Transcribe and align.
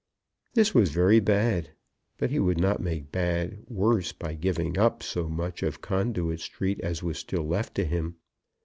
This 0.55 0.73
was 0.73 0.89
very 0.89 1.19
bad, 1.19 1.73
but 2.17 2.31
he 2.31 2.39
would 2.39 2.59
not 2.59 2.81
make 2.81 3.11
bad 3.11 3.59
worse 3.69 4.11
by 4.11 4.33
giving 4.33 4.75
up 4.75 5.03
so 5.03 5.29
much 5.29 5.61
of 5.61 5.79
Conduit 5.79 6.39
Street 6.39 6.79
as 6.81 7.03
was 7.03 7.19
still 7.19 7.43
left 7.47 7.75
to 7.75 7.85
him. 7.85 8.15